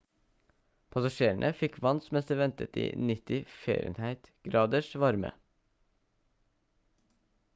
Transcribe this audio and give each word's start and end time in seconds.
passasjerene 0.93 1.51
fikk 1.57 1.75
vann 1.87 1.99
mens 2.15 2.29
de 2.31 2.37
ventet 2.39 2.79
i 2.85 2.87
90f-graders 3.11 4.89
varme 5.05 5.31